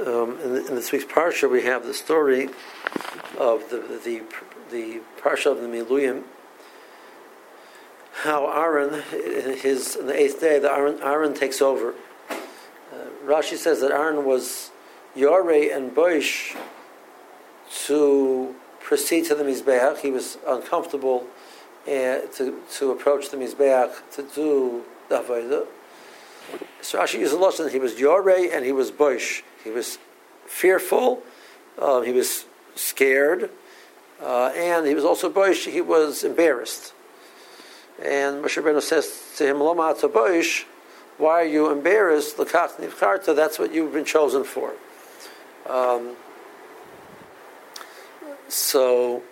[0.00, 2.48] um, in, in, this week's parsha, we have the story
[3.38, 4.22] of the the
[4.70, 6.24] the parsha of the Miluyim.
[8.22, 11.94] How Aaron, his in the eighth day, the Aaron, Aaron takes over.
[12.30, 14.70] Uh, Rashi says that Aaron was
[15.16, 16.56] Yoreh and Boish
[17.86, 19.98] to proceed to the Mizbeach.
[19.98, 21.26] He was uncomfortable
[21.86, 25.66] uh, to, to approach the Mizbeach to do the Avodah.
[26.80, 27.70] So Rashi a lesson.
[27.70, 29.42] He was Yoreh and he was Boish.
[29.62, 29.98] He was
[30.46, 31.22] fearful,
[31.78, 33.50] um, he was scared,
[34.20, 36.92] uh, and he was also Boish, he was embarrassed.
[38.02, 40.64] And Moshe Rabbeinu says to him, Loma Boish,
[41.18, 42.38] why are you embarrassed?
[42.38, 44.72] L'kach nivcharta, that's what you've been chosen for.
[45.68, 46.16] Um,
[48.48, 49.22] so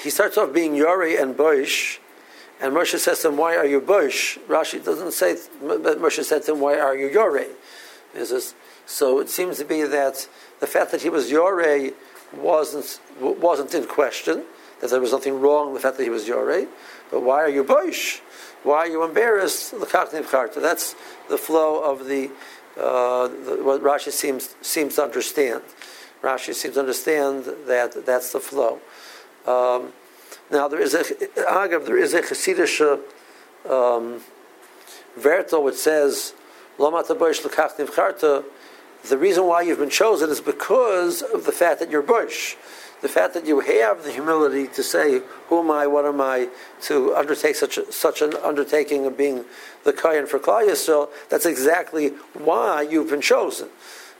[0.00, 1.98] he starts off being Yori and Boish,
[2.60, 4.38] and Moshe says to him, Why are you Boish?
[4.46, 7.48] Rashi doesn't say, but Moshe said to him, Why are you Yori?
[8.86, 10.28] So it seems to be that
[10.60, 11.94] the fact that he was Yoreh
[12.32, 14.44] wasn't, wasn't in question,
[14.80, 16.68] that there was nothing wrong with the fact that he was Yoreh,
[17.10, 18.20] but why are you Boish?
[18.62, 19.74] Why are you embarrassed?
[19.78, 20.94] That's
[21.28, 22.30] the flow of the,
[22.78, 25.62] uh, the, what Rashi seems, seems to understand.
[26.22, 28.80] Rashi seems to understand that that's the flow.
[29.46, 29.92] Um,
[30.54, 32.80] now there is a Agav, there is a Chassidish
[33.68, 34.22] um,
[35.16, 36.32] which says
[36.76, 38.04] the
[39.18, 42.56] reason why you've been chosen is because of the fact that you're Boish.
[43.02, 45.86] The fact that you have the humility to say, "Who am I?
[45.86, 46.48] What am I?"
[46.82, 49.44] to undertake such a, such an undertaking of being
[49.82, 51.10] the Kohen for Klal Yisrael.
[51.28, 53.68] That's exactly why you've been chosen.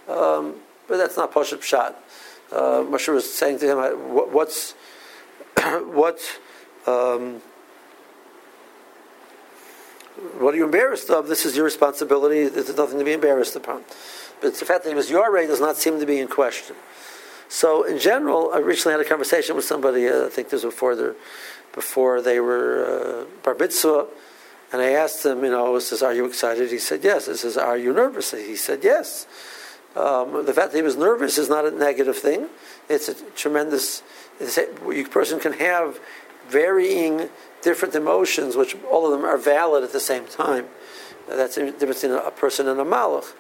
[0.06, 1.94] Um, but that's not Pashut Pshat.
[2.52, 3.78] Uh, Moshe was saying to him,
[4.12, 4.74] what, "What's
[5.86, 6.20] what?"
[6.86, 7.40] Um,
[10.38, 11.26] what are you embarrassed of?
[11.26, 12.46] This is your responsibility.
[12.46, 13.82] There's nothing to be embarrassed upon.
[14.40, 16.76] But the fact that he was Yoreh does not seem to be in question.
[17.48, 20.74] So, in general, I recently had a conversation with somebody, uh, I think this was
[20.74, 21.14] before, the,
[21.72, 24.06] before they were uh, bar mitzvah,
[24.72, 26.70] and I asked him, you know, I says, are you excited?
[26.70, 27.26] He said, yes.
[27.26, 28.32] He says, are you nervous?
[28.32, 29.26] He said, yes.
[29.96, 32.48] Um, the fact that he was nervous is not a negative thing.
[32.88, 34.02] It's a tremendous,
[34.40, 36.00] it's a, a person can have
[36.48, 37.28] varying
[37.62, 40.66] different emotions, which all of them are valid at the same time.
[41.28, 43.32] That's the difference between a person and a malach.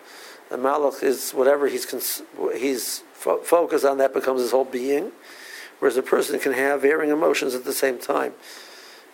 [0.48, 2.22] The malach is whatever he's cons-
[2.56, 3.98] he's fo- focused on.
[3.98, 5.12] That becomes his whole being.
[5.80, 8.32] Whereas a person can have varying emotions at the same time.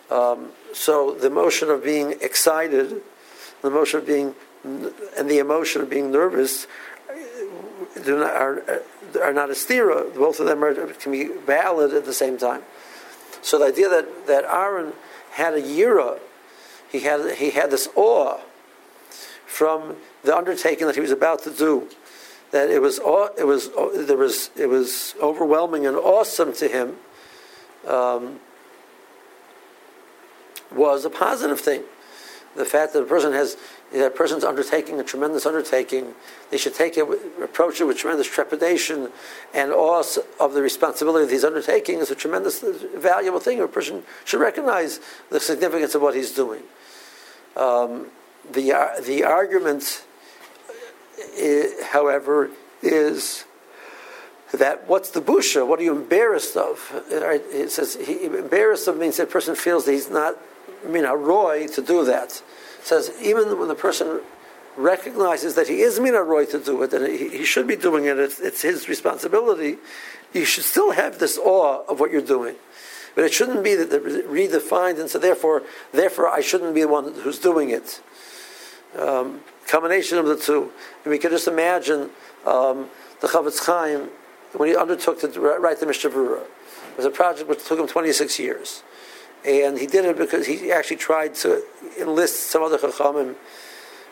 [0.09, 3.01] Um, so the emotion of being excited,
[3.61, 6.67] the emotion of being, and the emotion of being nervous,
[8.03, 8.81] do not, are
[9.21, 10.13] are not a stira.
[10.15, 12.63] Both of them are, can be valid at the same time.
[13.41, 14.93] So the idea that that Aaron
[15.31, 16.19] had a yira,
[16.91, 18.39] he had he had this awe
[19.45, 21.89] from the undertaking that he was about to do.
[22.51, 22.99] That it was,
[23.37, 23.69] it was,
[24.07, 26.97] there was, it was overwhelming and awesome to him.
[27.87, 28.41] Um,
[30.71, 31.83] was a positive thing.
[32.55, 33.57] The fact that a person has
[33.93, 36.13] that person's undertaking a tremendous undertaking,
[36.49, 37.05] they should take it,
[37.41, 39.09] approach it with tremendous trepidation
[39.53, 40.03] and awe
[40.39, 42.63] of the responsibility of his undertaking is a tremendous,
[42.95, 43.61] valuable thing.
[43.61, 46.63] A person should recognize the significance of what he's doing.
[47.55, 48.07] Um,
[48.51, 48.73] the
[49.05, 50.03] the argument
[51.83, 52.49] however,
[52.81, 53.45] is
[54.53, 55.65] that what's the busha?
[55.65, 57.03] What are you embarrassed of?
[57.09, 60.37] It says he, embarrassed of means that a person feels that he's not,
[60.85, 62.41] I mean, a roy to do that.
[62.79, 64.21] It says even when the person
[64.77, 68.05] recognizes that he is mina roy to do it, and he, he should be doing
[68.05, 69.77] it, it's, it's, his responsibility.
[70.33, 72.55] You should still have this awe of what you're doing.
[73.13, 77.13] But it shouldn't be that redefined and so therefore, therefore I shouldn't be the one
[77.13, 78.01] who's doing it.
[78.97, 80.71] Um, combination of the two.
[81.03, 82.09] And we can just imagine
[82.45, 82.89] um,
[83.19, 84.09] the Chofetz Chaim
[84.53, 86.09] when he undertook to write the Mishnah.
[86.09, 88.83] It was a project which took him 26 years.
[89.45, 91.63] And he did it because he actually tried to
[91.99, 93.35] enlist some other Chachamim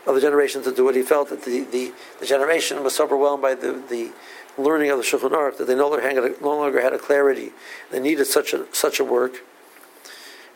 [0.08, 0.96] of the generation to do it.
[0.96, 4.12] He felt that the, the, the generation was overwhelmed by the, the
[4.58, 6.98] learning of the Shulchan Aruch that they no longer, had a, no longer had a
[6.98, 7.52] clarity.
[7.92, 9.44] They needed such a, such a work.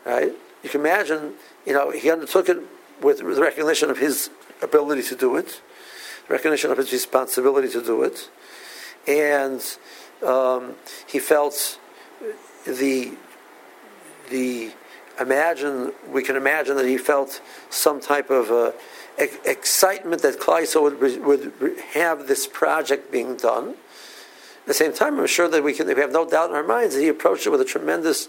[0.05, 0.33] Right?
[0.63, 1.33] You can imagine,
[1.65, 2.57] you know, he undertook it
[3.01, 4.29] with the recognition of his
[4.61, 5.61] ability to do it,
[6.29, 8.29] recognition of his responsibility to do it,
[9.07, 9.77] and
[10.25, 10.75] um,
[11.05, 11.79] he felt
[12.65, 13.11] the
[14.33, 14.71] the
[15.19, 17.39] imagine we can imagine that he felt
[17.69, 18.71] some type of uh,
[19.45, 23.75] excitement that Kleiso would, would have this project being done.
[24.63, 26.63] At the same time, I'm sure that we can we have no doubt in our
[26.63, 28.27] minds that he approached it with a tremendous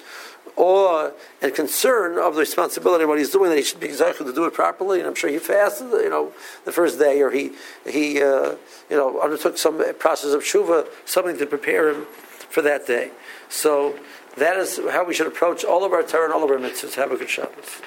[0.56, 1.10] awe
[1.40, 4.32] and concern of the responsibility of what he's doing, that he should be exactly to
[4.32, 4.98] do it properly.
[4.98, 6.32] And I'm sure he fasted, you know,
[6.64, 7.52] the first day, or he
[7.88, 8.56] he uh,
[8.90, 12.06] you know undertook some process of shuva, something to prepare him
[12.48, 13.10] for that day.
[13.48, 13.98] So
[14.36, 16.94] that is how we should approach all of our Torah and all of our mitzvahs.
[16.94, 17.80] Have a good Shabbos.